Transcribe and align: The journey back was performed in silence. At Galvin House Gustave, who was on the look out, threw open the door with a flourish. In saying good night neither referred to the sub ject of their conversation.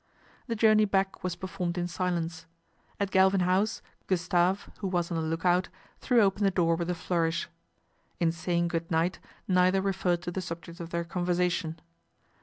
The 0.47 0.55
journey 0.55 0.85
back 0.85 1.23
was 1.23 1.35
performed 1.35 1.77
in 1.77 1.87
silence. 1.87 2.47
At 2.99 3.11
Galvin 3.11 3.41
House 3.41 3.83
Gustave, 4.07 4.67
who 4.79 4.87
was 4.87 5.11
on 5.11 5.17
the 5.17 5.21
look 5.21 5.45
out, 5.45 5.69
threw 5.99 6.21
open 6.21 6.43
the 6.43 6.49
door 6.49 6.75
with 6.75 6.89
a 6.89 6.95
flourish. 6.95 7.47
In 8.19 8.31
saying 8.31 8.69
good 8.69 8.89
night 8.89 9.19
neither 9.47 9.79
referred 9.79 10.23
to 10.23 10.31
the 10.31 10.41
sub 10.41 10.63
ject 10.63 10.79
of 10.79 10.89
their 10.89 11.03
conversation. 11.03 11.79